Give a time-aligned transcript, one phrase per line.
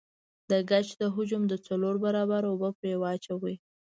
[0.49, 3.55] د ګچ د حجم د څلور برابره اوبه پرې واچوئ.